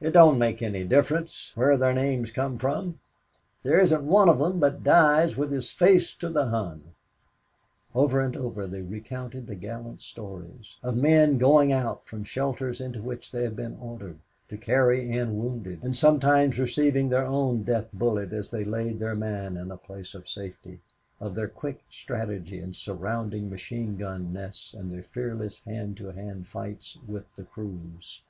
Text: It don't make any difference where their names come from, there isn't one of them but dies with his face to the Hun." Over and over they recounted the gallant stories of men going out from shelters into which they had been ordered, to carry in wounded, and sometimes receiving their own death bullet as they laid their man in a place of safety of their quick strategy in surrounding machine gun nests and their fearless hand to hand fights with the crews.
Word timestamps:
It 0.00 0.10
don't 0.10 0.40
make 0.40 0.60
any 0.60 0.82
difference 0.82 1.52
where 1.54 1.76
their 1.76 1.92
names 1.92 2.32
come 2.32 2.58
from, 2.58 2.98
there 3.62 3.78
isn't 3.78 4.02
one 4.02 4.28
of 4.28 4.40
them 4.40 4.58
but 4.58 4.82
dies 4.82 5.36
with 5.36 5.52
his 5.52 5.70
face 5.70 6.12
to 6.14 6.28
the 6.28 6.46
Hun." 6.46 6.82
Over 7.94 8.20
and 8.20 8.36
over 8.36 8.66
they 8.66 8.80
recounted 8.82 9.46
the 9.46 9.54
gallant 9.54 10.02
stories 10.02 10.78
of 10.82 10.96
men 10.96 11.38
going 11.38 11.72
out 11.72 12.04
from 12.08 12.24
shelters 12.24 12.80
into 12.80 13.00
which 13.02 13.30
they 13.30 13.44
had 13.44 13.54
been 13.54 13.78
ordered, 13.80 14.18
to 14.48 14.56
carry 14.58 15.08
in 15.08 15.38
wounded, 15.38 15.78
and 15.84 15.94
sometimes 15.94 16.58
receiving 16.58 17.08
their 17.08 17.24
own 17.24 17.62
death 17.62 17.86
bullet 17.92 18.32
as 18.32 18.50
they 18.50 18.64
laid 18.64 18.98
their 18.98 19.14
man 19.14 19.56
in 19.56 19.70
a 19.70 19.76
place 19.76 20.12
of 20.16 20.28
safety 20.28 20.80
of 21.20 21.36
their 21.36 21.46
quick 21.46 21.84
strategy 21.88 22.58
in 22.58 22.72
surrounding 22.72 23.48
machine 23.48 23.96
gun 23.96 24.32
nests 24.32 24.74
and 24.74 24.90
their 24.92 25.04
fearless 25.04 25.60
hand 25.60 25.96
to 25.96 26.10
hand 26.10 26.48
fights 26.48 26.98
with 27.06 27.32
the 27.36 27.44
crews. 27.44 28.22